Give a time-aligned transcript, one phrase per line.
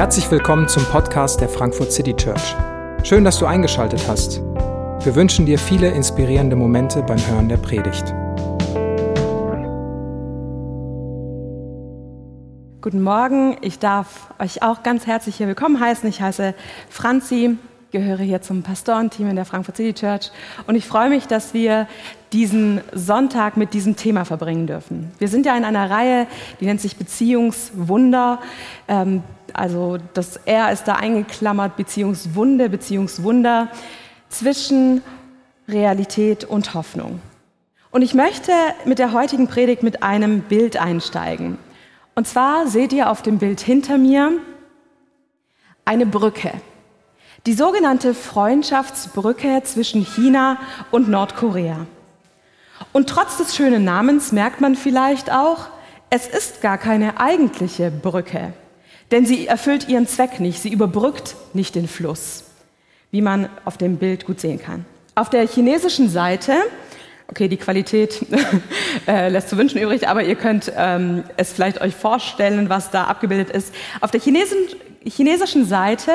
[0.00, 2.56] Herzlich willkommen zum Podcast der Frankfurt City Church.
[3.02, 4.40] Schön, dass du eingeschaltet hast.
[5.04, 8.06] Wir wünschen dir viele inspirierende Momente beim Hören der Predigt.
[12.80, 16.08] Guten Morgen, ich darf euch auch ganz herzlich hier willkommen heißen.
[16.08, 16.54] Ich heiße
[16.88, 17.58] Franzi,
[17.90, 20.30] gehöre hier zum Pastorenteam in der Frankfurt City Church
[20.66, 21.86] und ich freue mich, dass wir
[22.32, 25.10] diesen Sonntag mit diesem Thema verbringen dürfen.
[25.18, 26.26] Wir sind ja in einer Reihe,
[26.58, 28.38] die nennt sich Beziehungswunder.
[28.88, 29.22] Ähm,
[29.54, 33.68] also das R ist da eingeklammert, Beziehungswunde, Beziehungswunder
[34.28, 35.02] zwischen
[35.68, 37.20] Realität und Hoffnung.
[37.90, 38.52] Und ich möchte
[38.84, 41.58] mit der heutigen Predigt mit einem Bild einsteigen.
[42.14, 44.32] Und zwar seht ihr auf dem Bild hinter mir
[45.84, 46.52] eine Brücke.
[47.46, 50.58] Die sogenannte Freundschaftsbrücke zwischen China
[50.90, 51.86] und Nordkorea.
[52.92, 55.66] Und trotz des schönen Namens merkt man vielleicht auch,
[56.10, 58.52] es ist gar keine eigentliche Brücke,
[59.10, 62.44] denn sie erfüllt ihren Zweck nicht, sie überbrückt nicht den Fluss,
[63.10, 64.84] wie man auf dem Bild gut sehen kann.
[65.14, 66.54] Auf der chinesischen Seite,
[67.28, 68.24] okay, die Qualität
[69.06, 73.04] äh, lässt zu wünschen übrig, aber ihr könnt ähm, es vielleicht euch vorstellen, was da
[73.04, 73.74] abgebildet ist.
[74.00, 76.12] Auf der chinesischen chinesischen Seite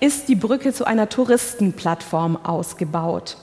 [0.00, 3.36] ist die Brücke zu einer Touristenplattform ausgebaut.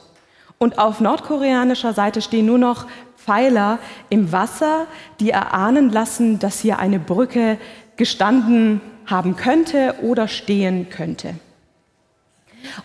[0.57, 2.85] Und auf nordkoreanischer Seite stehen nur noch
[3.17, 4.85] Pfeiler im Wasser,
[5.19, 7.57] die erahnen lassen, dass hier eine Brücke
[7.97, 11.35] gestanden haben könnte oder stehen könnte.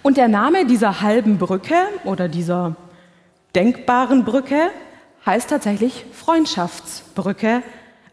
[0.02, 2.76] Und der Name dieser halben Brücke oder dieser
[3.54, 4.70] denkbaren Brücke
[5.24, 7.62] heißt tatsächlich Freundschaftsbrücke,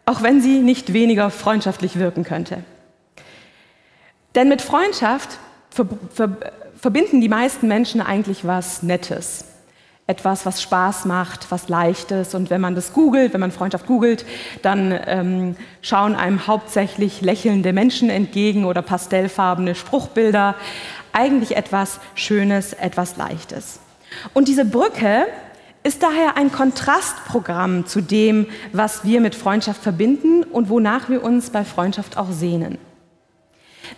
[0.05, 2.63] auch wenn sie nicht weniger freundschaftlich wirken könnte.
[4.35, 6.37] Denn mit Freundschaft ver ver
[6.77, 9.45] verbinden die meisten Menschen eigentlich was Nettes.
[10.07, 12.35] Etwas, was Spaß macht, was Leichtes.
[12.35, 14.25] Und wenn man das googelt, wenn man Freundschaft googelt,
[14.61, 20.55] dann ähm, schauen einem hauptsächlich lächelnde Menschen entgegen oder pastellfarbene Spruchbilder.
[21.11, 23.79] Eigentlich etwas Schönes, etwas Leichtes.
[24.33, 25.25] Und diese Brücke
[25.85, 31.51] ist daher ein Kontrastprogramm zu dem, was wir mit Freundschaft verbinden und wonach wir uns
[31.51, 32.77] bei Freundschaft auch sehnen.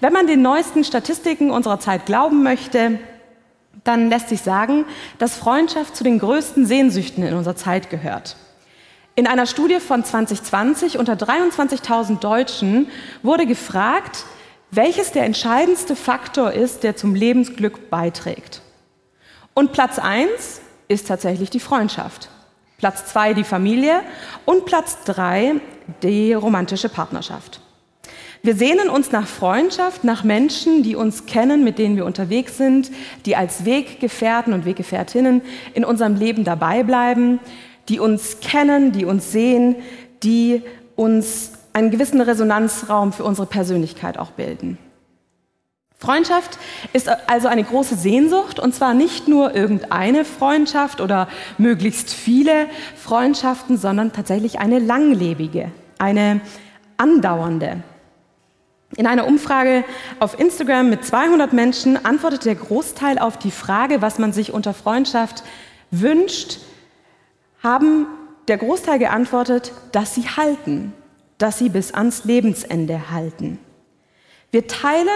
[0.02, 3.00] Wenn man den neuesten Statistiken unserer Zeit glauben möchte,
[3.84, 4.86] dann lässt sich sagen,
[5.18, 8.36] dass Freundschaft zu den größten Sehnsüchten in unserer Zeit gehört.
[9.16, 12.88] In einer Studie von 2020 unter 23.000 Deutschen
[13.24, 14.26] wurde gefragt,
[14.70, 18.62] welches der entscheidendste Faktor ist, der zum Lebensglück beiträgt.
[19.54, 22.30] Und Platz 1 ist tatsächlich die Freundschaft.
[22.78, 24.02] Platz 2 die Familie
[24.46, 25.56] und Platz 3
[26.04, 27.62] die romantische Partnerschaft.
[28.48, 32.92] Wir sehnen uns nach Freundschaft, nach Menschen, die uns kennen, mit denen wir unterwegs sind,
[33.26, 35.42] die als Weggefährten und Weggefährtinnen
[35.74, 37.42] in unserem Leben dabei bleiben,
[37.90, 39.76] die uns kennen, die uns sehen,
[40.24, 40.62] die
[40.96, 44.78] uns einen gewissen Resonanzraum für unsere Persönlichkeit auch bilden.
[45.98, 46.58] Freundschaft
[46.94, 53.78] ist also eine große Sehnsucht und zwar nicht nur irgendeine Freundschaft oder möglichst viele Freundschaften,
[53.78, 55.70] sondern tatsächlich eine langlebige,
[56.00, 56.40] eine
[56.96, 57.84] andauernde.
[58.96, 59.84] In einer Umfrage
[60.20, 64.74] auf Instagram mit 200 Menschen antwortet der Großteil auf die Frage, was man sich unter
[64.74, 65.44] Freundschaft
[65.92, 66.60] wünscht,
[67.62, 68.08] haben
[68.48, 70.94] der Großteil geantwortet, dass sie halten,
[71.38, 73.60] dass sie bis ans Lebensende halten.
[74.52, 75.08] Wir teilen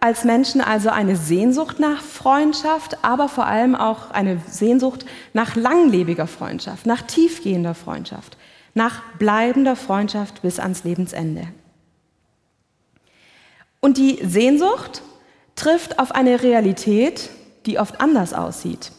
[0.00, 6.26] als Menschen also eine Sehnsucht nach Freundschaft, aber vor allem auch eine Sehnsucht nach langlebiger
[6.26, 8.36] Freundschaft, nach tiefgehender Freundschaft,
[8.74, 11.46] nach bleibender Freundschaft bis ans Lebensende.
[13.82, 15.02] Und die Sehnsucht
[15.56, 17.30] trifft auf eine Realität,
[17.66, 18.92] die oft anders aussieht.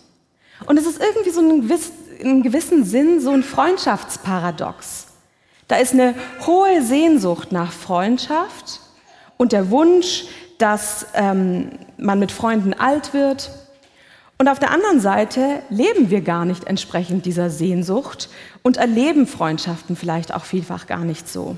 [0.66, 5.08] Und es ist irgendwie so ein gewiss, in gewissem Sinn so ein Freundschaftsparadox.
[5.70, 6.14] Da ist eine
[6.46, 8.82] hohe Sehnsucht nach Freundschaft
[9.38, 10.26] und der Wunsch,
[10.58, 13.52] dass ähm, man mit Freunden alt wird.
[14.38, 18.30] Und auf der anderen Seite leben wir gar nicht entsprechend dieser Sehnsucht
[18.64, 21.58] und erleben Freundschaften vielleicht auch vielfach gar nicht so.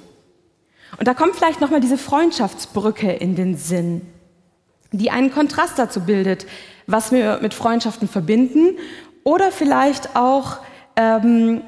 [0.98, 4.02] Und da kommt vielleicht nochmal diese Freundschaftsbrücke in den Sinn,
[4.92, 6.46] die einen Kontrast dazu bildet,
[6.88, 8.78] was wir mit Freundschaften verbinden
[9.24, 10.60] oder vielleicht auch,
[10.96, 11.62] ähm,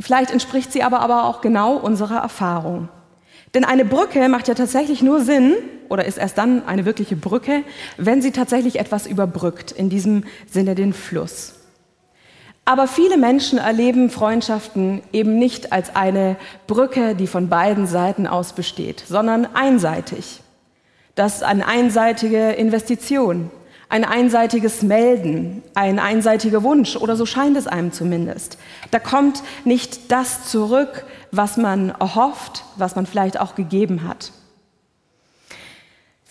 [0.00, 2.88] vielleicht entspricht sie aber, aber auch genau unserer Erfahrung.
[3.54, 5.54] Denn eine Brücke macht ja tatsächlich nur Sinn
[5.88, 7.62] oder ist erst dann eine wirkliche Brücke,
[7.96, 11.59] wenn sie tatsächlich etwas überbrückt, in diesem Sinne den Fluss.
[12.70, 16.36] Aber viele Menschen erleben Freundschaften eben nicht als eine
[16.68, 20.40] Brücke, die von beiden Seiten aus besteht, sondern einseitig.
[21.16, 23.50] Das ist eine einseitige Investition,
[23.88, 28.56] ein einseitiges Melden, ein einseitiger Wunsch oder so scheint es einem zumindest.
[28.92, 34.30] Da kommt nicht das zurück, was man erhofft, was man vielleicht auch gegeben hat.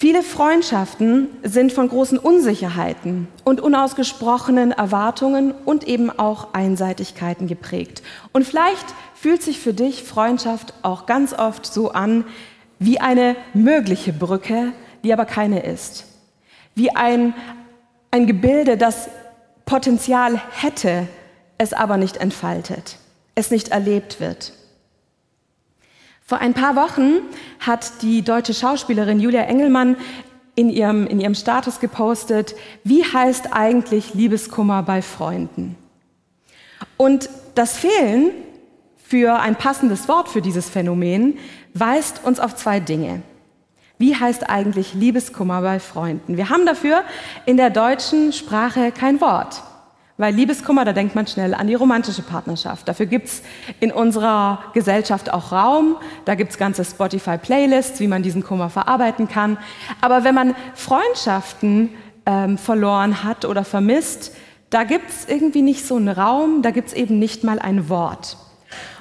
[0.02, 8.02] Viele Freundschaften sind von großen Unsicherheiten und unausgesprochenen Erwartungen und eben auch Einseitigkeiten geprägt.
[8.32, 12.24] Und vielleicht fühlt sich für dich Freundschaft auch ganz oft so an
[12.80, 14.72] wie eine mögliche Brücke,
[15.04, 16.06] die aber keine ist.
[16.76, 17.34] Wie ein,
[18.10, 19.10] ein Gebilde, das
[19.66, 21.10] Potenzial hätte,
[21.58, 22.96] es aber nicht entfaltet,
[23.36, 24.54] es nicht erlebt wird.
[26.30, 27.22] Vor ein paar Wochen
[27.60, 29.98] hat die deutsche Schauspielerin Julia Engelmann
[30.54, 32.54] in ihrem, in ihrem Status gepostet,
[32.84, 35.76] wie heißt eigentlich Liebeskummer bei Freunden?
[36.98, 38.30] Und das Fehlen
[39.04, 41.40] für ein passendes Wort für dieses Phänomen
[41.74, 43.24] weist uns auf zwei Dinge.
[43.98, 46.38] Wie heißt eigentlich Liebeskummer bei Freunden?
[46.38, 47.02] Wir haben dafür
[47.48, 49.64] in der deutschen Sprache kein Wort.
[50.20, 52.90] Weil Liebeskummer, da denkt man schnell an die romantische Partnerschaft.
[52.90, 53.42] Dafür gibt's
[53.80, 55.96] in unserer Gesellschaft auch Raum.
[56.26, 59.58] Da gibt's ganze Spotify-Playlists, wie man diesen Kummer verarbeiten kann.
[60.02, 61.92] Aber wenn man Freundschaften
[62.26, 64.36] ähm, verloren hat oder vermisst,
[64.70, 68.36] da gibt's irgendwie nicht so einen Raum, da gibt's eben nicht mal ein Wort.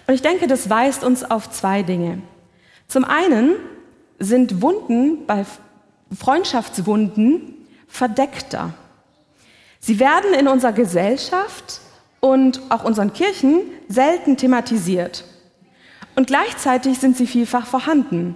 [0.07, 2.23] Und ich denke, das weist uns auf zwei Dinge.
[2.87, 3.57] Zum einen
[4.21, 5.45] sind Wunden bei
[6.17, 8.73] Freundschaftswunden verdeckter.
[9.89, 11.81] Sie werden in unserer Gesellschaft
[12.21, 15.25] und auch unseren Kirchen selten thematisiert.
[16.15, 18.35] Und gleichzeitig sind sie vielfach vorhanden.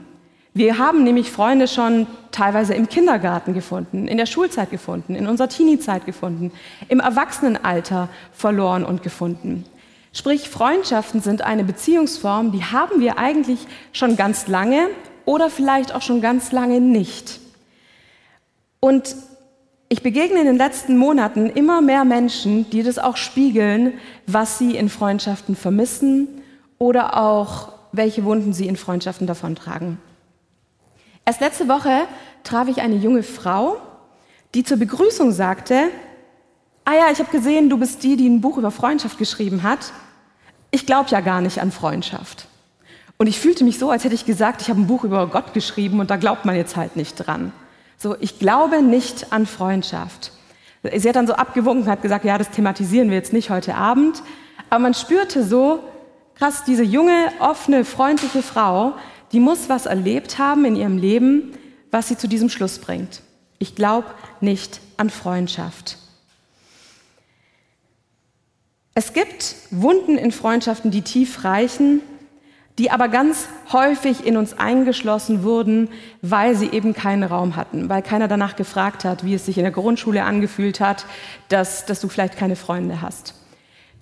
[0.54, 5.50] Wir haben nämlich Freunde schon teilweise im Kindergarten gefunden, in der Schulzeit gefunden, in unserer
[5.50, 6.52] Teenie-Zeit gefunden,
[6.88, 9.66] im Erwachsenenalter verloren und gefunden.
[10.14, 13.58] Sprich, Freundschaften sind eine Beziehungsform, die haben wir eigentlich
[13.93, 14.88] schon ganz lange
[15.26, 17.40] oder vielleicht auch schon ganz lange nicht.
[18.81, 19.14] Und
[19.92, 23.92] ich begegne in den letzten Monaten immer mehr Menschen, die das auch spiegeln,
[24.26, 26.28] was sie in Freundschaften vermissen
[26.78, 29.98] oder auch welche Wunden sie in Freundschaften davontragen.
[31.26, 32.06] Erst letzte Woche
[32.42, 33.76] traf ich eine junge Frau,
[34.54, 35.90] die zur Begrüßung sagte,
[36.86, 39.92] ah ja, ich habe gesehen, du bist die, die ein Buch über Freundschaft geschrieben hat.
[40.70, 42.48] Ich glaube ja gar nicht an Freundschaft.
[43.18, 45.52] Und ich fühlte mich so, als hätte ich gesagt, ich habe ein Buch über Gott
[45.52, 47.52] geschrieben und da glaubt man jetzt halt nicht dran.
[48.02, 50.32] So, ich glaube nicht an Freundschaft.
[50.93, 53.76] Sie hat dann so abgewunken und hat gesagt, ja, das thematisieren wir jetzt nicht heute
[53.76, 54.25] Abend.
[54.70, 55.84] Aber man spürte so,
[56.34, 58.94] krass, diese junge, offene, freundliche Frau,
[59.31, 61.52] die muss was erlebt haben in ihrem Leben,
[61.93, 63.22] was sie zu diesem Schluss bringt.
[63.60, 64.08] Ich glaube
[64.40, 65.98] nicht an Freundschaft.
[68.94, 72.00] Es gibt Wunden in Freundschaften, die tief reichen,
[72.78, 75.88] die aber ganz häufig in uns eingeschlossen wurden,
[76.22, 79.64] weil sie eben keinen Raum hatten, weil keiner danach gefragt hat, wie es sich in
[79.64, 81.04] der Grundschule angefühlt hat,
[81.48, 83.34] dass, dass du vielleicht keine Freunde hast.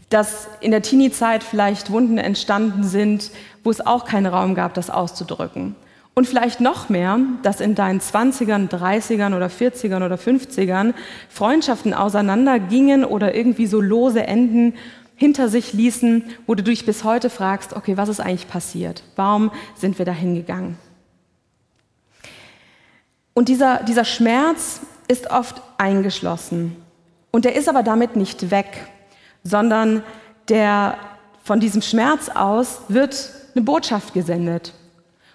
[0.08, 3.30] Dass in der Teenie-Zeit vielleicht Wunden entstanden sind,
[3.64, 5.74] wo es auch keinen Raum gab, das auszudrücken.
[6.14, 10.92] Und vielleicht noch mehr, dass in deinen 20ern, 30ern oder 40ern oder 50ern
[11.28, 14.74] Freundschaften auseinandergingen oder irgendwie so lose enden
[15.20, 19.02] hinter sich ließen, wo du dich bis heute fragst, okay, was ist eigentlich passiert?
[19.16, 20.78] Warum sind wir da hingegangen?
[23.34, 26.74] Und dieser, dieser Schmerz ist oft eingeschlossen.
[27.30, 28.86] Und der ist aber damit nicht weg,
[29.44, 30.02] sondern
[30.48, 30.96] der,
[31.44, 34.72] von diesem Schmerz aus wird eine Botschaft gesendet.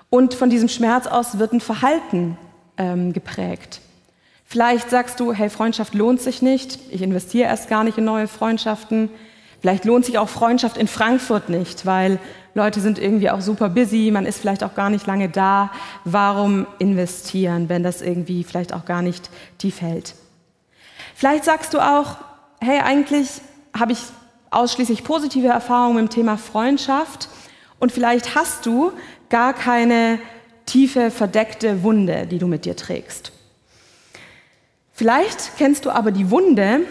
[0.09, 2.39] Und von diesem Schmerz aus wird ein Verhalten
[2.77, 3.81] ähm, geprägt.
[4.45, 8.27] Vielleicht sagst du, hey, Freundschaft lohnt sich nicht, ich investiere erst gar nicht in neue
[8.27, 9.11] Freundschaften.
[9.65, 12.19] Vielleicht lohnt sich auch Freundschaft in Frankfurt nicht, weil
[12.53, 15.71] Leute sind irgendwie auch super busy, man ist vielleicht auch gar nicht lange da.
[16.03, 20.13] Warum investieren, wenn das irgendwie vielleicht auch gar nicht tief hält?
[21.15, 22.17] Vielleicht sagst du auch,
[22.61, 23.41] hey, eigentlich
[23.75, 23.97] habe ich
[24.51, 27.27] ausschließlich positive Erfahrungen mit dem Thema Freundschaft
[27.79, 28.91] und vielleicht hast du
[29.29, 30.19] gar keine
[30.67, 33.31] tiefe, verdeckte Wunde, die du mit dir trägst.
[34.93, 36.81] Vielleicht kennst du aber die Wunde,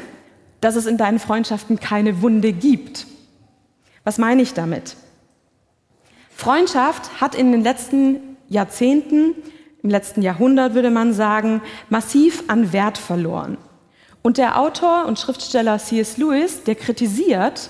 [0.65, 3.07] dass es in deinen Freundschaften keine Wunde gibt.
[4.03, 4.97] Was meine ich damit?
[6.35, 9.35] Freundschaft hat in den letzten Jahrzehnten,
[9.83, 13.59] im letzten Jahrhundert würde man sagen, massiv an Wert verloren.
[14.23, 16.17] Und der Autor und Schriftsteller C.S.
[16.17, 17.69] Lewis, der kritisiert,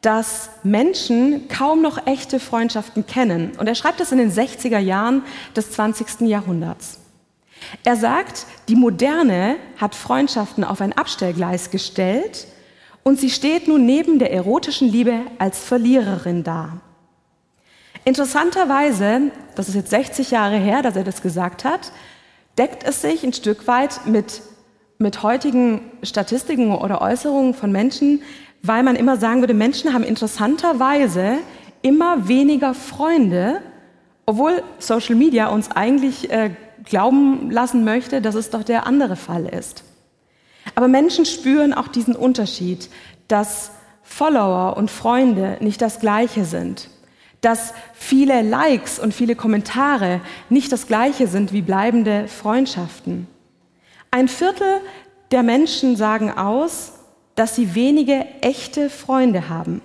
[0.00, 3.52] dass Menschen kaum noch echte Freundschaften kennen.
[3.58, 6.22] Und er schreibt das in den 60er Jahren des 20.
[6.22, 6.99] Jahrhunderts.
[7.84, 12.46] Er sagt, die Moderne hat Freundschaften auf ein Abstellgleis gestellt
[13.02, 16.80] und sie steht nun neben der erotischen Liebe als Verliererin da.
[18.04, 21.92] Interessanterweise, das ist jetzt 60 Jahre her, dass er das gesagt hat,
[22.58, 24.42] deckt es sich ein Stück weit mit,
[24.98, 28.22] mit heutigen Statistiken oder Äußerungen von Menschen,
[28.62, 31.38] weil man immer sagen würde, Menschen haben interessanterweise
[31.82, 33.60] immer weniger Freunde
[34.30, 36.50] Obwohl Social Media uns eigentlich äh,
[36.84, 39.84] glauben lassen möchte, dass es doch der andere Fall ist.
[40.74, 42.88] Aber Menschen spüren auch diesen Unterschied,
[43.28, 43.72] dass
[44.02, 46.90] Follower und Freunde nicht das gleiche sind,
[47.40, 53.26] dass viele Likes und viele Kommentare nicht das gleiche sind wie bleibende Freundschaften.
[54.10, 54.80] Ein Viertel
[55.30, 56.92] der Menschen sagen aus,
[57.36, 59.80] dass sie wenige echte Freunde haben.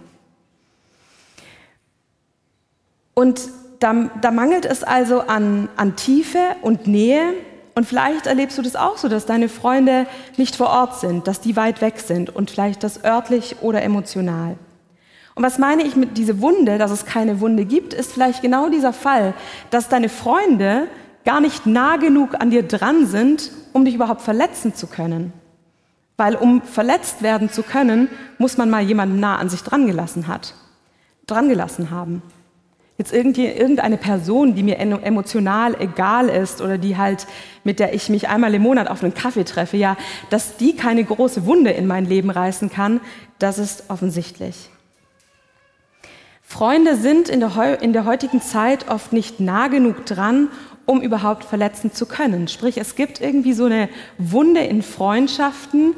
[3.13, 7.33] Und da, da mangelt es also an, an Tiefe und Nähe.
[7.75, 11.41] Und vielleicht erlebst du das auch so, dass deine Freunde nicht vor Ort sind, dass
[11.41, 14.55] die weit weg sind und vielleicht das örtlich oder emotional.
[15.35, 18.69] Und was meine ich mit dieser Wunde, dass es keine Wunde gibt, ist vielleicht genau
[18.69, 19.33] dieser Fall,
[19.69, 20.87] dass deine Freunde
[21.25, 25.33] gar nicht nah genug an dir dran sind, um dich überhaupt verletzen zu können.
[26.15, 30.27] Weil um verletzt werden zu können, muss man mal jemanden nah an sich dran gelassen
[30.27, 30.53] hat,
[31.27, 32.21] dran gelassen haben.
[32.97, 37.27] Jetzt irgendeine Person, die mir emotional egal ist oder die halt,
[37.65, 39.97] mit der ich mich einmal im Monat auf einen Kaffee treffe, ja,
[40.29, 43.01] dass die keine große Wunde in mein Leben reißen kann,
[43.37, 44.69] das ist offensichtlich.
[46.41, 50.47] Freunde sind in der, in der heutigen Zeit oft nicht nah genug dran,
[50.85, 52.47] um überhaupt verletzen zu können.
[52.47, 55.95] Sprich, es gibt irgendwie so eine Wunde in Freundschaften,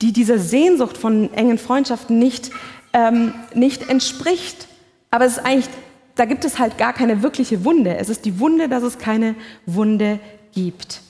[0.00, 2.50] die dieser Sehnsucht von engen Freundschaften nicht,
[2.92, 4.66] ähm, nicht entspricht.
[5.10, 5.68] Aber es ist eigentlich
[6.14, 7.96] da gibt es halt gar keine wirkliche Wunde.
[7.96, 9.34] Es ist die Wunde, dass es keine
[9.66, 10.18] Wunde
[10.52, 11.00] gibt.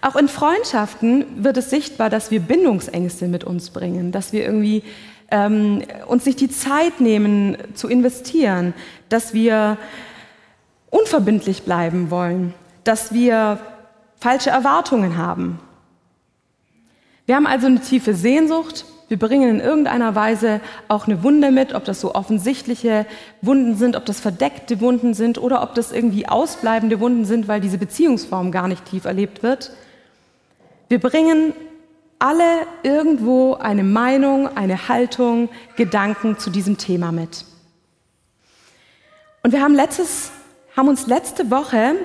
[0.00, 4.82] Auch in Freundschaften wird es sichtbar, dass wir Bindungsängste mit uns bringen, dass wir irgendwie
[5.30, 8.74] ähm, uns nicht die Zeit nehmen zu investieren,
[9.08, 9.78] dass wir
[10.90, 12.52] unverbindlich bleiben wollen,
[12.84, 13.60] dass wir
[14.18, 15.60] falsche Erwartungen haben.
[17.26, 21.74] Wir haben also eine tiefe Sehnsucht wir bringen in irgendeiner Weise auch eine Wunde mit,
[21.74, 23.04] ob das so offensichtliche
[23.42, 27.60] Wunden sind, ob das verdeckte Wunden sind oder ob das irgendwie ausbleibende Wunden sind, weil
[27.60, 29.72] diese Beziehungsform gar nicht tief erlebt wird.
[30.88, 31.52] Wir bringen
[32.20, 37.44] alle irgendwo eine Meinung, eine Haltung, Gedanken zu diesem Thema mit.
[39.42, 40.32] Und wir haben, letztes,
[40.74, 41.96] haben uns letzte Woche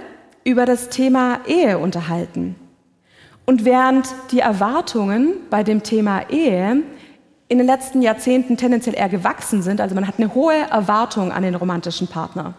[0.44, 2.58] über das Thema Ehe unterhalten.
[3.46, 6.84] Und während die Erwartungen bei dem Thema Ehe
[7.50, 9.80] in den letzten Jahrzehnten tendenziell eher gewachsen sind.
[9.80, 12.54] Also man hat eine hohe Erwartung an den romantischen Partner.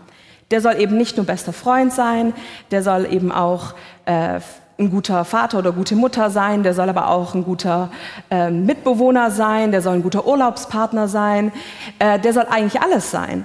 [0.50, 2.32] Der soll eben nicht nur bester Freund sein,
[2.70, 3.74] der soll eben auch
[4.06, 4.40] äh,
[4.78, 7.90] ein guter Vater oder gute Mutter sein, der soll aber auch ein guter
[8.30, 11.52] äh, Mitbewohner sein, der soll ein guter Urlaubspartner sein,
[11.98, 13.44] äh, der soll eigentlich alles sein.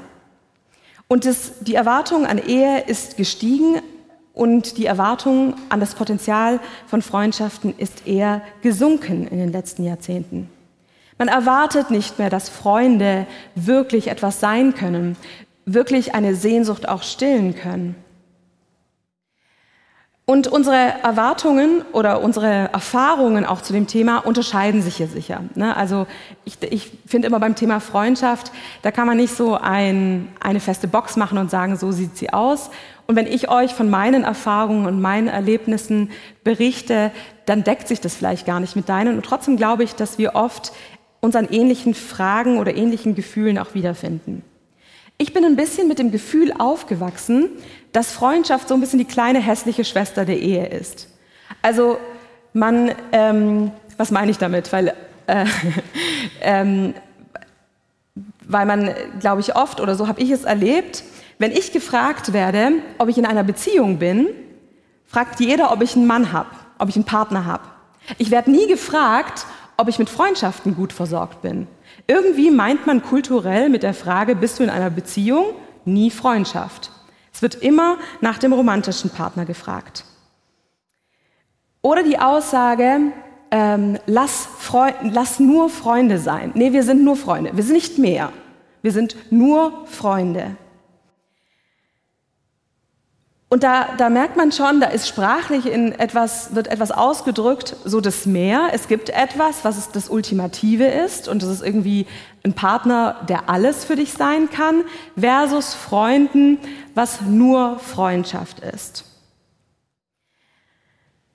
[1.07, 3.81] Und das, die Erwartung an Ehe ist gestiegen
[4.33, 10.50] und die Erwartung an das Potenzial von Freundschaften ist eher gesunken in den letzten Jahrzehnten.
[11.17, 15.15] Man erwartet nicht mehr, dass Freunde wirklich etwas sein können,
[15.65, 17.96] wirklich eine Sehnsucht auch stillen können.
[20.25, 25.41] Und unsere Erwartungen oder unsere Erfahrungen auch zu dem Thema unterscheiden sich hier sicher.
[25.55, 25.75] Ne?
[25.75, 26.08] Also
[26.46, 28.53] ich, ich finde immer beim Thema Freundschaft,
[28.84, 32.32] da kann man nicht so ein, eine feste Box machen und sagen, so sieht sie
[32.32, 32.70] aus.
[33.05, 36.10] Und wenn ich euch von meinen Erfahrungen und meinen Erlebnissen
[36.46, 37.12] berichte,
[37.46, 39.17] dann deckt sich das vielleicht gar nicht mit deinen.
[39.17, 40.72] Und trotzdem glaube ich, dass wir oft
[41.24, 44.44] uns an ähnlichen Fragen oder ähnlichen Gefühlen auch wiederfinden.
[45.18, 47.50] Ich bin ein bisschen mit dem Gefühl aufgewachsen,
[47.94, 51.08] dass Freundschaft so ein bisschen die kleine hässliche Schwester der Ehe ist.
[51.62, 51.98] Also
[52.51, 54.74] man, ähm, was meine ich damit?
[54.74, 54.94] Weil,
[55.27, 55.46] äh,
[56.42, 56.94] ähm,
[58.46, 61.06] weil man, glaube ich, oft oder so habe ich es erlebt,
[61.38, 64.27] wenn ich gefragt werde, ob ich in einer Beziehung bin,
[65.06, 66.50] fragt jeder, ob ich einen Mann habe,
[66.80, 67.63] ob ich einen Partner habe.
[68.18, 69.46] Ich werde nie gefragt,
[69.77, 71.68] ob ich mit Freundschaften gut versorgt bin.
[72.08, 75.46] Irgendwie meint man kulturell mit der Frage, bist du in einer Beziehung,
[75.86, 76.92] nie Freundschaft.
[77.34, 80.06] Es wird immer nach dem romantischen Partner gefragt.
[81.82, 83.12] Oder die Aussage,
[83.51, 84.48] ähm, lass,
[85.01, 86.51] lass nur Freunde sein.
[86.56, 87.51] Nee, wir sind nur Freunde.
[87.53, 88.32] Wir sind nicht mehr.
[88.82, 90.56] Wir sind nur Freunde.
[93.53, 98.01] Und da, da merkt man schon, da ist sprachlich in etwas, wird etwas ausgedrückt, so
[98.01, 98.69] das Mehr.
[98.74, 102.07] Es gibt etwas, was das Ultimative ist und das ist irgendwie
[102.43, 104.81] ein Partner, der alles für dich sein kann,
[105.15, 106.57] versus Freunden,
[106.95, 109.05] was nur Freundschaft ist.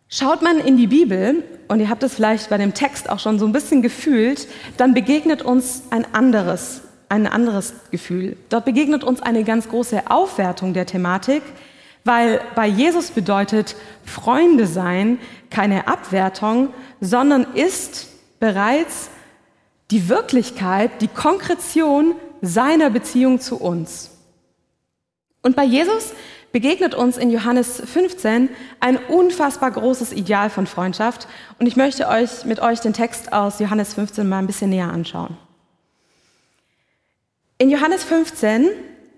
[0.09, 3.39] Schaut man in die Bibel, und ihr habt es vielleicht bei dem Text auch schon
[3.39, 8.37] so ein bisschen gefühlt, dann begegnet uns ein anderes, ein anderes Gefühl.
[8.49, 11.45] Dort begegnet uns eine ganz große Aufwertung der Thematik,
[12.09, 15.19] weil bei Jesus bedeutet Freunde sein
[15.51, 16.73] keine Abwertung,
[17.03, 18.07] sondern ist
[18.41, 19.11] bereits
[19.91, 24.11] die Wirklichkeit, die Konkretion seiner Beziehung zu uns.
[25.43, 26.15] Und bei Jesus
[26.51, 28.49] begegnet uns in Johannes 15
[28.81, 31.29] ein unfassbar großes Ideal von Freundschaft.
[31.59, 34.91] Und ich möchte euch mit euch den Text aus Johannes 15 mal ein bisschen näher
[34.91, 35.37] anschauen.
[37.59, 38.67] In Johannes 15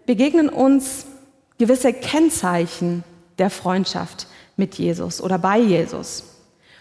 [0.07, 1.07] begegnen uns
[1.61, 3.05] gewisse Kennzeichen
[3.39, 4.27] der Freundschaft
[4.57, 6.25] mit Jesus oder bei Jesus.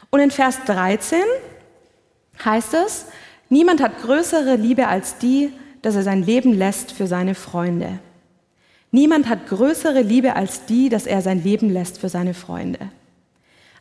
[0.09, 1.19] Und in Vers 13
[2.43, 3.05] heißt es,
[3.49, 7.99] niemand hat größere Liebe als die, dass er sein Leben lässt für seine Freunde.
[8.91, 12.79] Niemand hat größere Liebe als die, dass er sein Leben lässt für seine Freunde.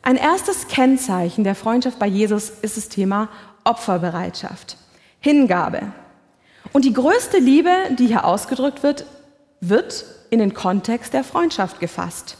[0.01, 3.29] Ein erstes Kennzeichen der Freundschaft bei Jesus ist das Thema
[3.63, 4.75] Opferbereitschaft,
[5.21, 5.93] Hingabe.
[6.73, 9.05] Und die größte Liebe, die hier ausgedrückt wird,
[9.61, 12.37] wird in den Kontext der Freundschaft gefasst.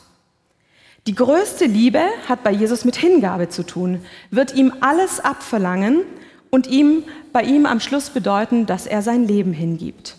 [1.08, 6.04] Die größte Liebe hat bei Jesus mit Hingabe zu tun, wird ihm alles abverlangen
[6.50, 10.18] und ihm bei ihm am Schluss bedeuten, dass er sein Leben hingibt.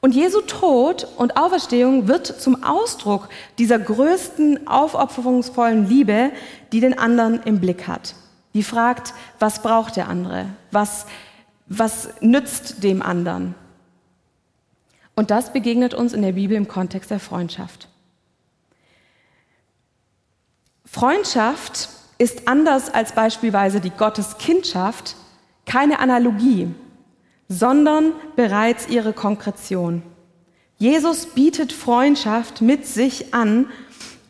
[0.00, 6.32] Und Jesu Tod und Auferstehung wird zum Ausdruck dieser größten aufopferungsvollen Liebe,
[6.72, 8.16] die den anderen im Blick hat.
[8.54, 10.46] Die fragt, was braucht der andere?
[10.72, 11.06] Was,
[11.66, 13.54] was nützt dem anderen?
[15.14, 17.88] Und das begegnet uns in der Bibel im Kontext der Freundschaft.
[20.84, 21.88] Freundschaft
[22.18, 25.16] ist anders als beispielsweise die Gotteskindschaft
[25.66, 26.68] keine Analogie,
[27.48, 30.02] sondern bereits ihre Konkretion.
[30.78, 33.68] Jesus bietet Freundschaft mit sich an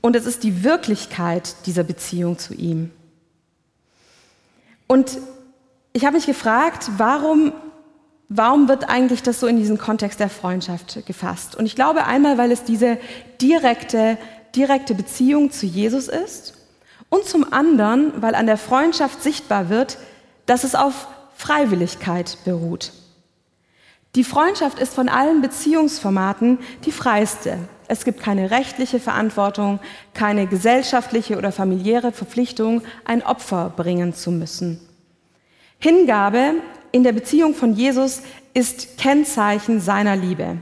[0.01, 2.91] und es ist die Wirklichkeit dieser Beziehung zu ihm.
[4.87, 5.19] Und
[5.93, 7.53] ich habe mich gefragt, warum,
[8.29, 11.57] warum wird eigentlich das so in diesen Kontext der Freundschaft gefasst?
[11.57, 12.99] Und ich glaube einmal, weil es diese
[13.41, 14.19] direkte,
[14.55, 16.55] direkte Beziehung zu Jesus ist
[17.09, 19.99] und zum anderen, weil an der Freundschaft sichtbar wird,
[20.47, 22.93] dass es auf Freiwilligkeit beruht.
[24.15, 27.57] Die Freundschaft ist von allen Beziehungsformaten die freiste.
[27.89, 29.81] Es gibt keine rechtliche Verantwortung,
[30.13, 34.81] keine gesellschaftliche oder familiäre Verpflichtung, ein Opfer bringen zu müssen.
[35.79, 36.55] Hingabe
[36.93, 38.23] in der Beziehung von Jesus
[38.55, 40.59] ist Kennzeichen seiner Liebe.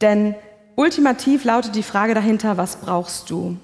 [0.00, 0.34] Denn
[0.76, 3.56] ultimativ lautet die Frage dahinter, was brauchst du?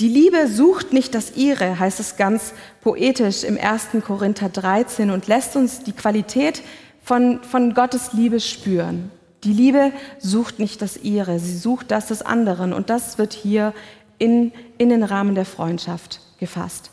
[0.00, 3.88] Die Liebe sucht nicht das ihre, heißt es ganz poetisch im 1.
[4.04, 6.62] Korinther 13 und lässt uns die Qualität
[7.04, 9.10] von, von Gottes Liebe spüren.
[9.44, 12.72] Die Liebe sucht nicht das ihre, sie sucht das des anderen.
[12.72, 13.74] Und das wird hier
[14.18, 16.91] in, in den Rahmen der Freundschaft gefasst.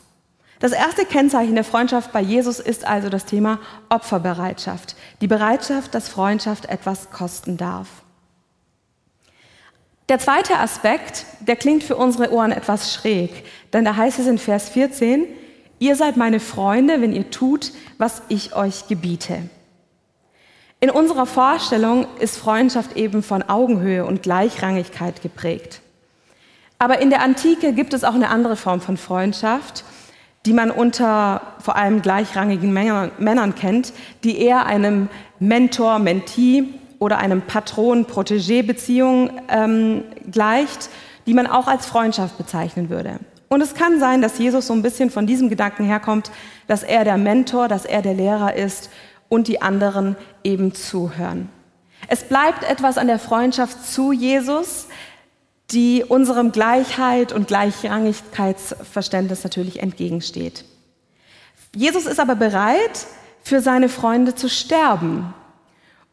[0.60, 4.94] Das erste Kennzeichen der Freundschaft bei Jesus ist also das Thema Opferbereitschaft.
[5.22, 7.88] Die Bereitschaft, dass Freundschaft etwas kosten darf.
[10.10, 14.36] Der zweite Aspekt, der klingt für unsere Ohren etwas schräg, denn da heißt es in
[14.38, 15.24] Vers 14,
[15.78, 19.38] ihr seid meine Freunde, wenn ihr tut, was ich euch gebiete.
[20.80, 25.80] In unserer Vorstellung ist Freundschaft eben von Augenhöhe und Gleichrangigkeit geprägt.
[26.78, 29.84] Aber in der Antike gibt es auch eine andere Form von Freundschaft,
[30.46, 33.92] die man unter vor allem gleichrangigen Männern kennt,
[34.24, 36.64] die eher einem Mentor-Mentee
[36.98, 40.90] oder einem Patron-Protégé-Beziehung ähm, gleicht,
[41.26, 43.18] die man auch als Freundschaft bezeichnen würde.
[43.48, 46.30] Und es kann sein, dass Jesus so ein bisschen von diesem Gedanken herkommt,
[46.68, 48.90] dass er der Mentor, dass er der Lehrer ist
[49.28, 51.48] und die anderen eben zuhören.
[52.08, 54.86] Es bleibt etwas an der Freundschaft zu Jesus,
[55.72, 60.64] die unserem Gleichheit und Gleichrangigkeitsverständnis natürlich entgegensteht.
[61.74, 63.06] Jesus ist aber bereit,
[63.42, 65.32] für seine Freunde zu sterben.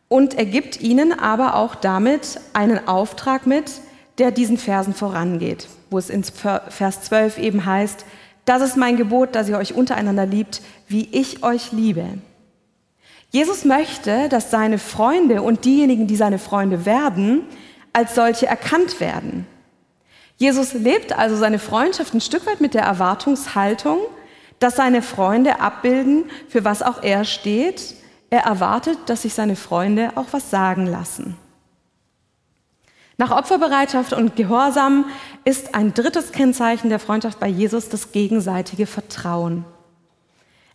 [0.07, 3.81] Und er gibt ihnen aber auch damit einen Auftrag mit,
[4.17, 8.05] der diesen Versen vorangeht, wo es in Vers 12 eben heißt,
[8.45, 12.05] das ist mein Gebot, dass ihr euch untereinander liebt, wie ich euch liebe.
[13.29, 17.41] Jesus möchte, dass seine Freunde und diejenigen, die seine Freunde werden,
[17.93, 19.47] als solche erkannt werden.
[20.37, 23.99] Jesus lebt also seine Freundschaft ein Stück weit mit der Erwartungshaltung,
[24.59, 27.95] dass seine Freunde abbilden, für was auch er steht.
[28.29, 31.37] Er erwartet, dass sich seine Freunde auch was sagen lassen.
[33.17, 35.05] Nach Opferbereitschaft und Gehorsam
[35.43, 39.65] ist ein drittes Kennzeichen der Freundschaft bei Jesus das gegenseitige Vertrauen.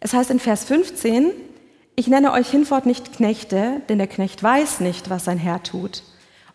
[0.00, 1.30] Es heißt in Vers 15,
[1.94, 6.02] ich nenne euch hinfort nicht Knechte, denn der Knecht weiß nicht, was sein Herr tut.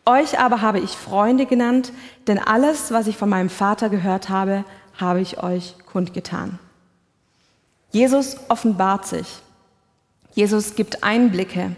[0.08, 1.92] Euch aber habe ich Freunde genannt,
[2.28, 4.64] denn alles, was ich von meinem Vater gehört habe,
[4.98, 6.60] habe ich euch kundgetan.
[7.92, 9.28] Jesus offenbart sich.
[10.34, 11.76] Jesus gibt Einblicke.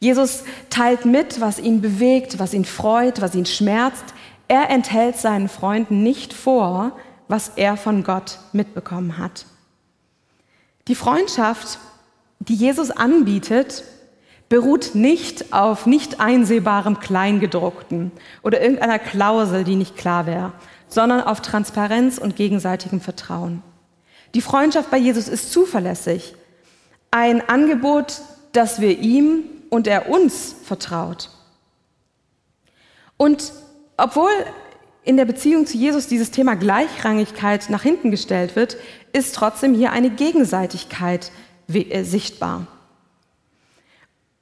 [0.00, 4.04] Jesus teilt mit, was ihn bewegt, was ihn freut, was ihn schmerzt.
[4.48, 6.92] Er enthält seinen Freunden nicht vor,
[7.26, 9.46] was er von Gott mitbekommen hat.
[10.88, 11.78] Die Freundschaft
[12.40, 13.84] die Jesus anbietet,
[14.48, 20.52] beruht nicht auf nicht einsehbarem Kleingedruckten oder irgendeiner Klausel, die nicht klar wäre,
[20.88, 23.62] sondern auf Transparenz und gegenseitigem Vertrauen.
[24.34, 26.34] Die Freundschaft bei Jesus ist zuverlässig.
[27.10, 28.20] Ein Angebot,
[28.52, 31.30] das wir ihm und er uns vertraut.
[33.16, 33.52] Und
[33.96, 34.30] obwohl
[35.04, 38.76] in der Beziehung zu Jesus dieses Thema Gleichrangigkeit nach hinten gestellt wird,
[39.12, 41.30] ist trotzdem hier eine Gegenseitigkeit
[41.72, 42.66] äh, sichtbar.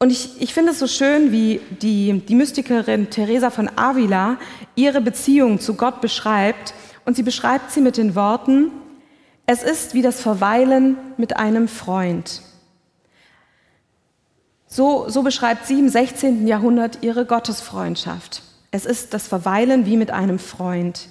[0.04, 4.36] Und ich, ich finde es so schön, wie die, die Mystikerin Teresa von Avila
[4.74, 6.74] ihre Beziehung zu Gott beschreibt.
[7.06, 8.70] Und sie beschreibt sie mit den Worten,
[9.46, 12.42] es ist wie das Verweilen mit einem Freund.
[14.66, 16.46] So, so beschreibt sie im 16.
[16.46, 18.42] Jahrhundert ihre Gottesfreundschaft.
[18.72, 21.08] Es ist das Verweilen wie mit einem Freund.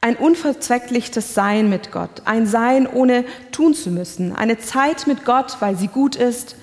[0.00, 5.58] Ein unverzwecklichtes Sein mit Gott, ein Sein ohne tun zu müssen, eine Zeit mit Gott,
[5.60, 6.56] weil sie gut ist,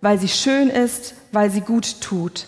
[0.00, 2.46] weil sie schön ist, weil sie gut tut.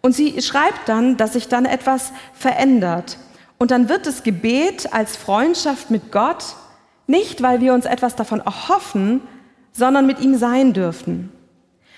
[0.00, 3.18] Und sie schreibt dann, dass sich dann etwas verändert.
[3.58, 6.56] Und dann wird das Gebet als Freundschaft mit Gott
[7.06, 9.20] nicht, weil wir uns etwas davon erhoffen,
[9.72, 11.30] sondern mit ihm sein dürfen.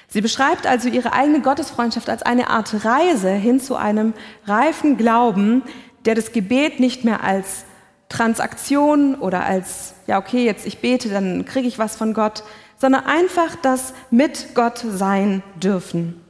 [0.08, 4.12] Sie beschreibt also ihre eigene Gottesfreundschaft als eine Art Reise hin zu einem
[4.46, 5.62] reifen Glauben,
[6.04, 7.64] der das Gebet nicht mehr als
[8.08, 12.42] Transaktion oder als, ja okay, jetzt ich bete, dann kriege ich was von Gott,
[12.82, 16.20] sondern einfach das mit Gott sein dürfen.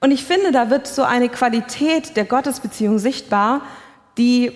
[0.00, 3.60] Und ich finde, da wird so eine Qualität der Gottesbeziehung sichtbar,
[4.16, 4.52] die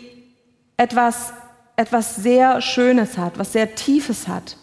[0.79, 1.35] etwas,
[1.77, 4.57] etwas sehr Schönes hat, was sehr Tiefes hat.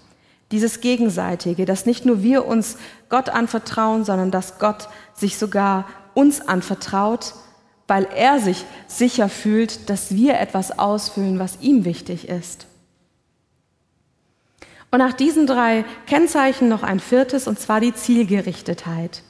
[0.50, 6.42] Dieses Gegenseitige, dass nicht nur wir uns Gott anvertrauen, sondern dass Gott sich sogar uns
[6.42, 7.36] anvertraut,
[7.86, 12.66] weil er sich sicher fühlt, dass wir etwas ausfüllen, was ihm wichtig ist.
[14.92, 19.24] Und nach diesen drei Kennzeichen noch ein viertes, und zwar die Zielgerichtetheit.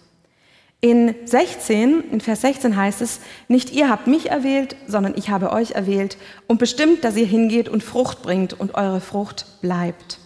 [0.80, 5.52] In 16, in Vers 16 heißt es, nicht ihr habt mich erwählt, sondern ich habe
[5.52, 10.20] euch erwählt und bestimmt, dass ihr hingeht und Frucht bringt und eure Frucht bleibt.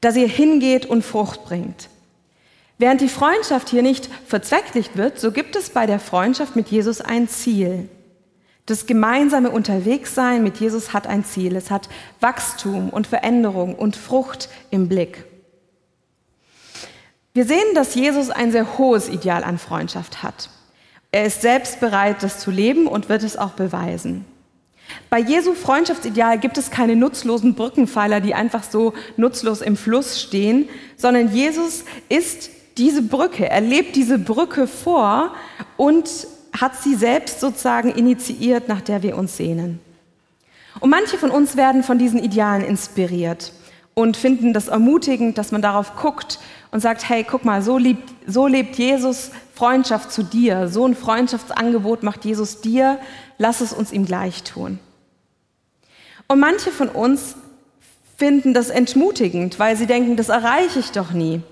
[0.00, 1.88] Dass ihr hingeht und Frucht bringt.
[2.78, 7.00] Während die Freundschaft hier nicht verzwecklicht wird, so gibt es bei der Freundschaft mit Jesus
[7.00, 7.88] ein Ziel.
[8.72, 11.56] Das gemeinsame Unterwegssein mit Jesus hat ein Ziel.
[11.56, 15.26] Es hat Wachstum und Veränderung und Frucht im Blick.
[17.34, 20.48] Wir sehen, dass Jesus ein sehr hohes Ideal an Freundschaft hat.
[21.10, 24.24] Er ist selbst bereit, das zu leben und wird es auch beweisen.
[25.10, 30.66] Bei Jesu Freundschaftsideal gibt es keine nutzlosen Brückenpfeiler, die einfach so nutzlos im Fluss stehen,
[30.96, 35.34] sondern Jesus ist diese Brücke, er lebt diese Brücke vor
[35.76, 36.08] und
[36.58, 39.80] hat sie selbst sozusagen initiiert, nach der wir uns sehnen.
[40.80, 43.52] Und manche von uns werden von diesen Idealen inspiriert
[43.94, 46.38] und finden das ermutigend, dass man darauf guckt
[46.70, 50.96] und sagt, hey, guck mal, so, liebt, so lebt Jesus Freundschaft zu dir, so ein
[50.96, 52.98] Freundschaftsangebot macht Jesus dir,
[53.38, 54.78] lass es uns ihm gleich tun.
[56.26, 57.36] Und manche von uns
[58.16, 61.42] finden das entmutigend, weil sie denken, das erreiche ich doch nie.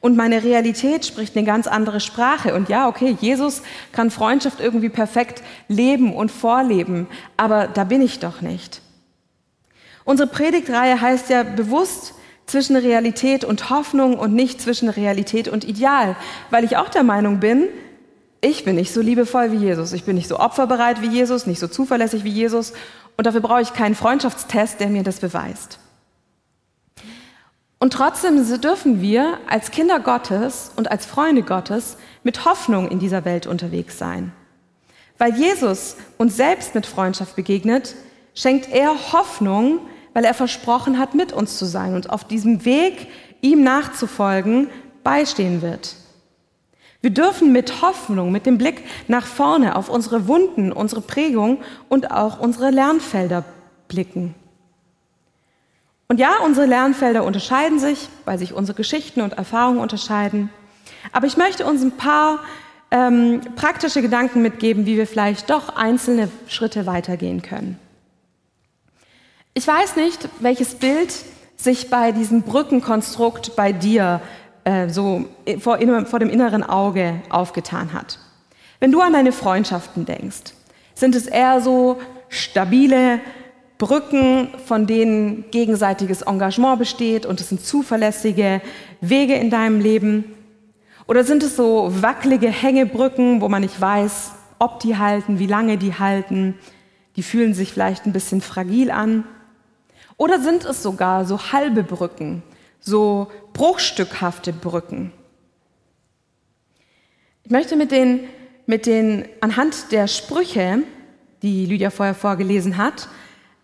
[0.00, 2.54] Und meine Realität spricht eine ganz andere Sprache.
[2.54, 8.20] Und ja, okay, Jesus kann Freundschaft irgendwie perfekt leben und vorleben, aber da bin ich
[8.20, 8.80] doch nicht.
[10.04, 12.14] Unsere Predigtreihe heißt ja bewusst
[12.46, 16.16] zwischen Realität und Hoffnung und nicht zwischen Realität und Ideal,
[16.50, 17.68] weil ich auch der Meinung bin,
[18.40, 21.58] ich bin nicht so liebevoll wie Jesus, ich bin nicht so opferbereit wie Jesus, nicht
[21.58, 22.72] so zuverlässig wie Jesus
[23.16, 25.78] und dafür brauche ich keinen Freundschaftstest, der mir das beweist.
[27.78, 33.24] Und trotzdem dürfen wir als Kinder Gottes und als Freunde Gottes mit Hoffnung in dieser
[33.24, 34.32] Welt unterwegs sein.
[35.16, 37.94] Weil Jesus uns selbst mit Freundschaft begegnet,
[38.34, 39.80] schenkt er Hoffnung,
[40.12, 43.08] weil er versprochen hat, mit uns zu sein und auf diesem Weg,
[43.40, 44.68] ihm nachzufolgen,
[45.04, 45.94] beistehen wird.
[47.00, 52.10] Wir dürfen mit Hoffnung, mit dem Blick nach vorne auf unsere Wunden, unsere Prägung und
[52.10, 53.44] auch unsere Lernfelder
[53.86, 54.34] blicken.
[56.10, 60.48] Und ja, unsere Lernfelder unterscheiden sich, weil sich unsere Geschichten und Erfahrungen unterscheiden.
[61.12, 62.40] Aber ich möchte uns ein paar
[62.90, 67.78] ähm, praktische Gedanken mitgeben, wie wir vielleicht doch einzelne Schritte weitergehen können.
[69.52, 71.12] Ich weiß nicht, welches Bild
[71.56, 74.22] sich bei diesem Brückenkonstrukt bei dir
[74.64, 75.26] äh, so
[75.60, 78.18] vor, vor dem inneren Auge aufgetan hat.
[78.80, 80.54] Wenn du an deine Freundschaften denkst,
[80.94, 83.20] sind es eher so stabile,
[83.78, 88.60] Brücken, von denen gegenseitiges Engagement besteht und es sind zuverlässige
[89.00, 90.24] Wege in deinem Leben?
[91.06, 95.78] Oder sind es so wackelige Hängebrücken, wo man nicht weiß, ob die halten, wie lange
[95.78, 96.58] die halten?
[97.16, 99.24] Die fühlen sich vielleicht ein bisschen fragil an.
[100.16, 102.42] Oder sind es sogar so halbe Brücken,
[102.80, 105.12] so bruchstückhafte Brücken?
[107.44, 108.24] Ich möchte mit den,
[108.66, 110.82] mit den, anhand der Sprüche,
[111.42, 113.08] die Lydia vorher vorgelesen hat,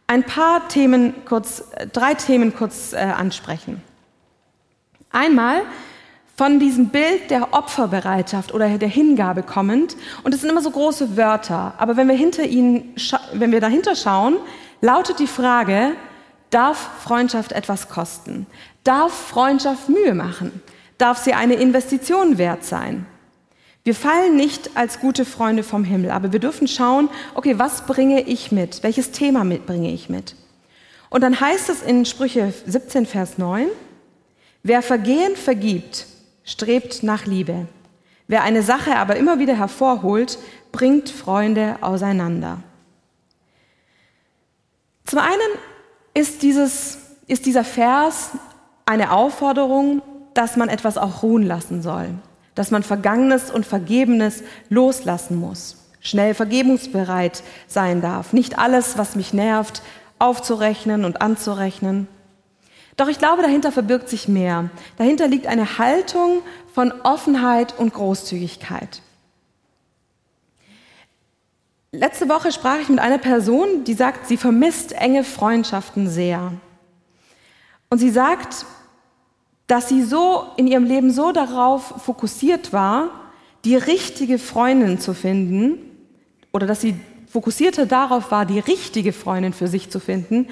[0.07, 3.83] ein paar Themen kurz, drei Themen kurz äh, ansprechen.
[5.11, 5.63] Einmal
[6.37, 9.97] von diesem Bild der Opferbereitschaft oder der Hingabe kommend.
[10.25, 11.75] Und es sind immer so große Wörter.
[11.79, 12.97] Aber wenn wir, hinter ihnen,
[13.33, 14.37] wenn wir dahinter schauen,
[14.81, 15.93] lautet die Frage,
[16.51, 18.47] darf Freundschaft etwas kosten?
[18.83, 20.61] Darf Freundschaft Mühe machen?
[20.99, 23.07] Darf sie eine Investition wert sein?
[23.85, 28.23] Wir fallen nicht als gute Freunde vom Himmel, aber wir dürfen schauen, okay, was bringe
[28.23, 28.83] ich mit?
[28.83, 30.37] Welches Thema mit bringe ich mit?
[31.11, 33.69] Und dann heißt es in Sprüche 17, Vers 9,
[34.63, 36.07] wer Vergehen vergibt,
[36.45, 37.67] strebt nach Liebe.
[38.27, 40.39] Wer eine Sache aber immer wieder hervorholt,
[40.73, 42.63] bringt Freunde auseinander.
[45.05, 45.41] Zum einen
[46.15, 48.31] ist, dieses, ist dieser Vers
[48.87, 50.01] eine Aufforderung,
[50.33, 52.15] dass man etwas auch ruhen lassen soll,
[52.55, 59.33] dass man Vergangenes und Vergebenes loslassen muss, schnell vergebungsbereit sein darf, nicht alles, was mich
[59.33, 59.83] nervt,
[60.19, 62.09] aufzurechnen und anzurechnen.
[62.97, 64.71] Doch ich glaube, dahinter verbirgt sich mehr.
[64.99, 69.03] Dahinter liegt eine Haltung von Offenheit und Großzügigkeit.
[71.91, 76.53] Letzte Woche sprach ich mit einer Person, die sagt, sie vermisst enge Freundschaften sehr.
[77.89, 78.67] Und sie sagt,
[79.67, 83.11] dass sie so in ihrem Leben so darauf fokussiert war,
[83.65, 85.79] die richtige Freundin zu finden,
[86.53, 86.95] oder dass sie
[87.29, 90.49] fokussierter darauf war, die richtige Freundin für sich zu finden,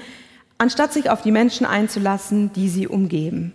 [0.57, 3.53] anstatt sich auf die Menschen einzulassen, die sie umgeben.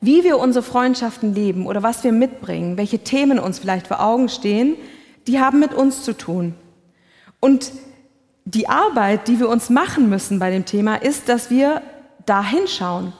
[0.00, 4.28] Wie wir unsere Freundschaften leben oder was wir mitbringen, welche Themen uns vielleicht vor Augen
[4.28, 4.76] stehen,
[5.26, 6.54] die haben mit uns zu tun.
[7.40, 7.72] Und
[8.44, 11.82] die Arbeit, die wir uns machen müssen bei dem Thema, ist, dass wir
[12.26, 13.12] da hinschauen.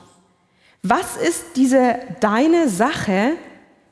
[0.83, 3.35] Was ist diese deine Sache,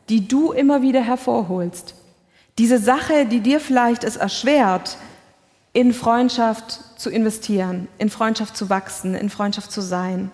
[0.08, 1.94] die du immer wieder hervorholst?
[2.58, 4.98] Diese Sache, die dir vielleicht es erschwert,
[5.72, 10.32] in Freundschaft zu investieren, in Freundschaft zu wachsen, in Freundschaft zu sein.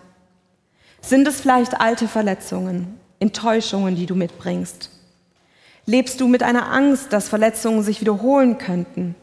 [1.03, 4.91] Sind es vielleicht alte Verletzungen, Enttäuschungen, die du mitbringst?
[5.85, 9.15] Lebst du mit einer Angst, dass Verletzungen sich wiederholen könnten?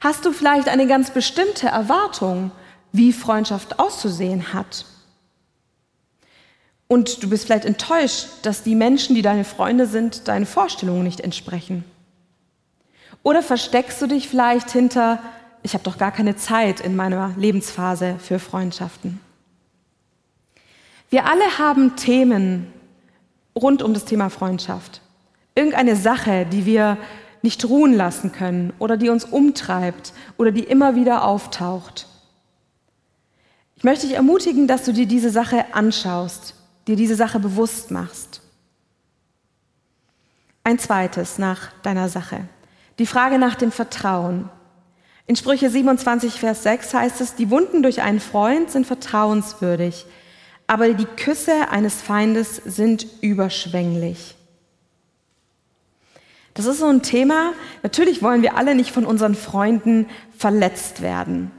[0.00, 2.52] Hast du vielleicht eine ganz bestimmte Erwartung,
[2.90, 4.86] wie Freundschaft auszusehen hat?
[6.88, 11.20] Und du bist vielleicht enttäuscht, dass die Menschen, die deine Freunde sind, deinen Vorstellungen nicht
[11.20, 11.84] entsprechen.
[13.22, 15.18] Oder versteckst du dich vielleicht hinter,
[15.62, 19.20] ich habe doch gar keine Zeit in meiner Lebensphase für Freundschaften.
[21.10, 22.72] Wir alle haben Themen
[23.56, 25.00] rund um das Thema Freundschaft.
[25.56, 26.98] Irgendeine Sache, die wir
[27.42, 32.06] nicht ruhen lassen können oder die uns umtreibt oder die immer wieder auftaucht.
[33.76, 36.54] Ich möchte dich ermutigen, dass du dir diese Sache anschaust,
[36.86, 38.40] dir diese Sache bewusst machst.
[40.64, 42.48] Ein zweites nach deiner Sache.
[42.98, 44.48] Die Frage nach dem Vertrauen.
[45.26, 50.06] In Sprüche 27, Vers 6 heißt es, die Wunden durch einen Freund sind vertrauenswürdig,
[50.66, 54.36] aber die Küsse eines Feindes sind überschwänglich.
[56.54, 61.50] Das ist so ein Thema, natürlich wollen wir alle nicht von unseren Freunden verletzt werden.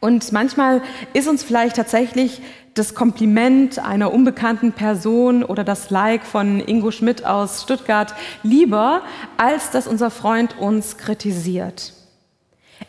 [0.00, 0.82] Und manchmal
[1.12, 2.40] ist uns vielleicht tatsächlich
[2.74, 9.02] das Kompliment einer unbekannten Person oder das Like von Ingo Schmidt aus Stuttgart lieber,
[9.36, 11.92] als dass unser Freund uns kritisiert.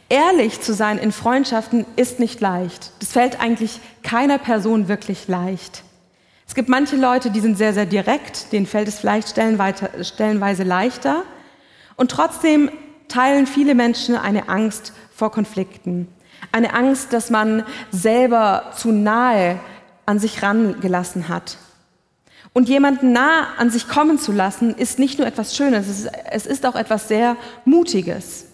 [0.10, 2.92] Ehrlich zu sein in Freundschaften ist nicht leicht.
[3.00, 5.84] Das fällt eigentlich keiner Person wirklich leicht.
[6.48, 11.24] Es gibt manche Leute, die sind sehr, sehr direkt, denen fällt es vielleicht stellenweise leichter.
[11.96, 12.70] Und trotzdem
[13.08, 16.08] teilen viele Menschen eine Angst vor Konflikten.
[16.52, 19.60] Eine Angst, dass man selber zu nahe
[20.06, 21.58] an sich rangelassen hat.
[22.54, 26.12] Und jemanden nah an sich kommen zu lassen, ist nicht nur etwas Schönes, es ist,
[26.32, 27.36] es ist auch etwas sehr
[27.66, 28.46] Mutiges.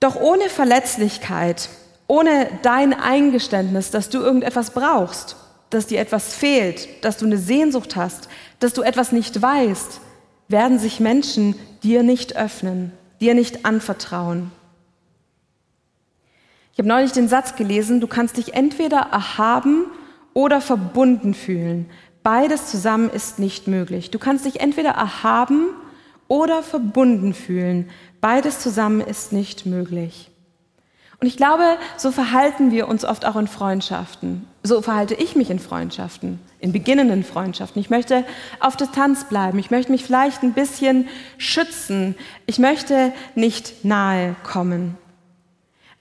[0.00, 1.68] Doch ohne Verletzlichkeit,
[2.06, 5.36] ohne dein Eingeständnis, dass du irgendetwas brauchst,
[5.68, 10.00] dass dir etwas fehlt, dass du eine Sehnsucht hast, dass du etwas nicht weißt,
[10.48, 14.50] werden sich Menschen dir nicht öffnen, dir nicht anvertrauen.
[16.80, 19.84] Ich habe neulich den Satz gelesen, du kannst dich entweder erhaben
[20.32, 21.90] oder verbunden fühlen.
[22.22, 24.10] Beides zusammen ist nicht möglich.
[24.10, 25.66] Du kannst dich entweder erhaben
[26.26, 27.90] oder verbunden fühlen.
[28.22, 30.30] Beides zusammen ist nicht möglich.
[31.20, 34.46] Und ich glaube, so verhalten wir uns oft auch in Freundschaften.
[34.62, 37.78] So verhalte ich mich in Freundschaften, in beginnenden Freundschaften.
[37.78, 38.24] Ich möchte
[38.58, 39.58] auf Distanz bleiben.
[39.58, 42.14] Ich möchte mich vielleicht ein bisschen schützen.
[42.46, 44.96] Ich möchte nicht nahe kommen.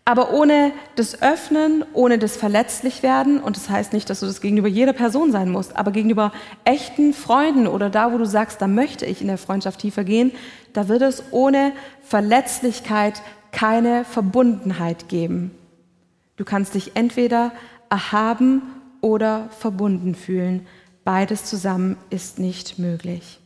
[0.10, 4.68] Aber ohne das Öffnen, ohne das Verletzlichwerden, und das heißt nicht, dass du das gegenüber
[4.68, 6.32] jeder Person sein musst, aber gegenüber
[6.64, 10.32] echten Freunden oder da, wo du sagst, da möchte ich in der Freundschaft tiefer gehen,
[10.74, 15.52] da wird es ohne Verletzlichkeit keine Verbundenheit geben.
[16.38, 17.52] Du kannst dich entweder
[17.92, 18.64] erhaben
[19.02, 20.66] oder verbunden fühlen.
[21.04, 23.40] Beides zusammen ist nicht möglich.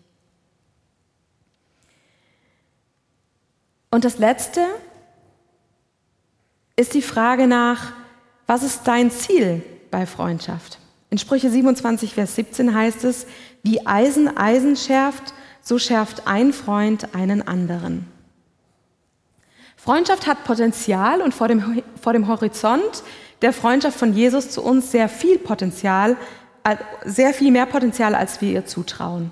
[3.92, 4.62] Und das Letzte
[6.76, 7.94] ist die Frage nach,
[8.48, 10.80] was ist dein Ziel bei Freundschaft?
[11.10, 13.28] In Sprüche 27, Vers 17 heißt es,
[13.62, 18.08] wie Eisen Eisen schärft, so schärft ein Freund einen anderen.
[19.78, 23.04] Freundschaft hat Potenzial und vor dem, vor dem Horizont
[23.42, 26.18] der Freundschaft von Jesus zu uns sehr viel Potenzial,
[27.04, 29.32] sehr viel mehr Potenzial, als wir ihr zutrauen.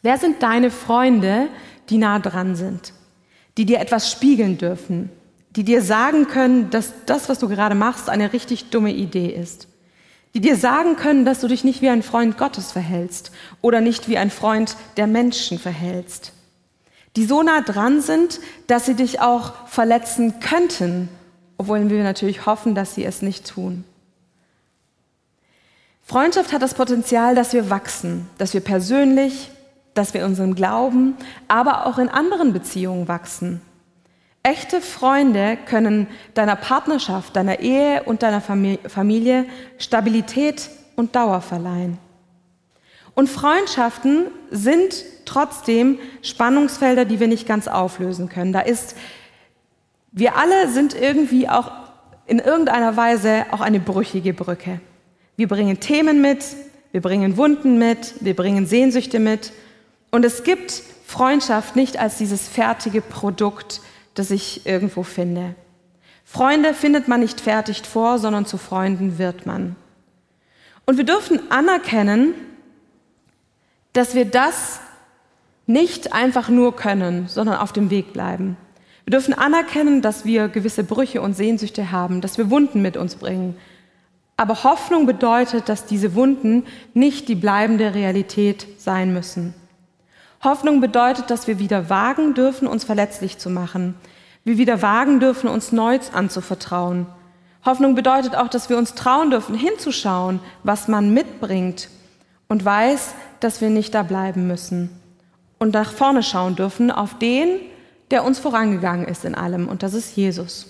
[0.00, 1.48] Wer sind deine Freunde,
[1.90, 2.92] die nah dran sind,
[3.56, 5.10] die dir etwas spiegeln dürfen,
[5.56, 9.68] die dir sagen können, dass das, was du gerade machst, eine richtig dumme Idee ist.
[10.34, 14.08] Die dir sagen können, dass du dich nicht wie ein Freund Gottes verhältst oder nicht
[14.08, 16.32] wie ein Freund der Menschen verhältst.
[17.16, 21.10] Die so nah dran sind, dass sie dich auch verletzen könnten,
[21.58, 23.84] obwohl wir natürlich hoffen, dass sie es nicht tun.
[26.02, 29.50] Freundschaft hat das Potenzial, dass wir wachsen, dass wir persönlich,
[29.92, 31.14] dass wir in unserem Glauben,
[31.48, 33.60] aber auch in anderen Beziehungen wachsen.
[34.42, 39.46] Echte Freunde können deiner Partnerschaft, deiner Ehe und deiner Familie
[39.78, 41.98] Stabilität und Dauer verleihen.
[43.14, 48.52] Und Freundschaften sind trotzdem Spannungsfelder, die wir nicht ganz auflösen können.
[48.52, 48.96] Da ist,
[50.10, 51.70] wir alle sind irgendwie auch
[52.26, 54.80] in irgendeiner Weise auch eine brüchige Brücke.
[55.36, 56.44] Wir bringen Themen mit,
[56.90, 59.52] wir bringen Wunden mit, wir bringen Sehnsüchte mit.
[60.10, 63.80] Und es gibt Freundschaft nicht als dieses fertige Produkt,
[64.14, 65.54] das ich irgendwo finde.
[66.24, 69.76] Freunde findet man nicht fertig vor, sondern zu Freunden wird man.
[70.86, 72.34] Und wir dürfen anerkennen,
[73.92, 74.80] dass wir das
[75.66, 78.56] nicht einfach nur können, sondern auf dem Weg bleiben.
[79.04, 83.16] Wir dürfen anerkennen, dass wir gewisse Brüche und Sehnsüchte haben, dass wir Wunden mit uns
[83.16, 83.56] bringen.
[84.36, 89.54] Aber Hoffnung bedeutet, dass diese Wunden nicht die bleibende Realität sein müssen.
[90.42, 93.94] Hoffnung bedeutet, dass wir wieder wagen dürfen, uns verletzlich zu machen.
[94.44, 97.06] Wir wieder wagen dürfen, uns neu anzuvertrauen.
[97.64, 101.88] Hoffnung bedeutet auch, dass wir uns trauen dürfen, hinzuschauen, was man mitbringt
[102.48, 104.90] und weiß, dass wir nicht da bleiben müssen.
[105.58, 107.60] Und nach vorne schauen dürfen auf den,
[108.10, 109.68] der uns vorangegangen ist in allem.
[109.68, 110.66] Und das ist Jesus.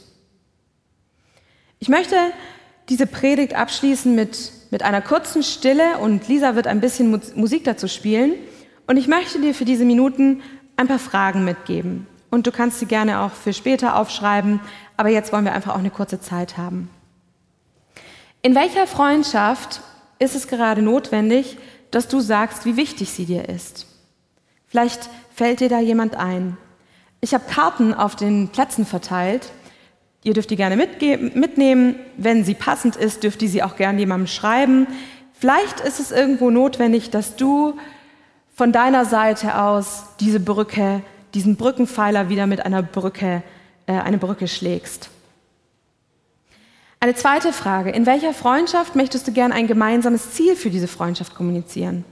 [1.78, 2.14] Ich möchte
[2.90, 7.88] diese Predigt abschließen mit, mit einer kurzen Stille und Lisa wird ein bisschen Musik dazu
[7.88, 8.34] spielen.
[8.86, 10.42] Und ich möchte dir für diese Minuten
[10.76, 12.06] ein paar Fragen mitgeben.
[12.30, 14.60] Und du kannst sie gerne auch für später aufschreiben,
[14.96, 16.90] aber jetzt wollen wir einfach auch eine kurze Zeit haben.
[18.40, 19.82] In welcher Freundschaft
[20.18, 21.58] ist es gerade notwendig,
[21.90, 23.86] dass du sagst, wie wichtig sie dir ist?
[24.66, 26.56] Vielleicht fällt dir da jemand ein.
[27.20, 29.52] Ich habe Karten auf den Plätzen verteilt.
[30.24, 31.96] Ihr dürft die gerne mitnehmen.
[32.16, 34.86] Wenn sie passend ist, dürft ihr sie auch gerne jemandem schreiben.
[35.34, 37.78] Vielleicht ist es irgendwo notwendig, dass du
[38.54, 41.02] von deiner Seite aus diese Brücke,
[41.34, 43.42] diesen Brückenpfeiler wieder mit einer Brücke,
[43.86, 45.10] äh, eine Brücke schlägst.
[47.00, 47.90] Eine zweite Frage.
[47.90, 52.04] In welcher Freundschaft möchtest du gern ein gemeinsames Ziel für diese Freundschaft kommunizieren?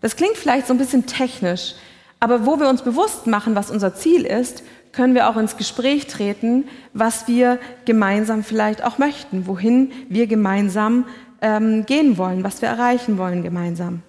[0.00, 1.74] Das klingt vielleicht so ein bisschen technisch,
[2.18, 6.06] aber wo wir uns bewusst machen, was unser Ziel ist, können wir auch ins Gespräch
[6.06, 11.06] treten, was wir gemeinsam vielleicht auch möchten, wohin wir gemeinsam
[11.40, 14.02] ähm, gehen wollen, was wir erreichen wollen gemeinsam.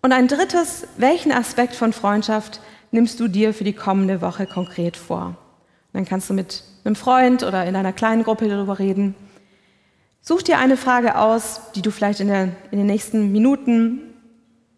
[0.00, 2.60] Und ein drittes, welchen Aspekt von Freundschaft
[2.92, 5.36] nimmst du dir für die kommende Woche konkret vor?
[5.92, 9.14] Dann kannst du mit einem Freund oder in einer kleinen Gruppe darüber reden.
[10.20, 14.00] Such dir eine Frage aus, die du vielleicht in, der, in den nächsten Minuten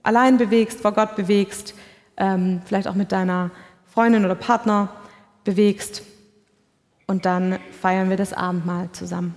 [0.02, 1.74] allein bewegst, vor Gott bewegst,
[2.16, 3.50] ähm, vielleicht auch mit deiner
[3.86, 4.88] Freundin oder Partner
[5.44, 6.02] bewegst.
[7.06, 9.36] Und dann feiern wir das Abendmahl zusammen.